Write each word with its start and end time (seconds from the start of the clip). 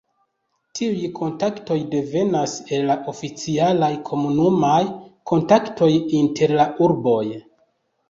Tiuj 0.77 1.03
kontaktoj 1.19 1.77
devenas 1.91 2.57
el 2.79 2.89
la 2.93 2.97
oficialaj 3.15 3.93
komunumaj 4.11 4.83
kontaktoj 5.35 5.95
inter 6.25 6.59
la 6.63 6.71
urboj. 6.91 7.25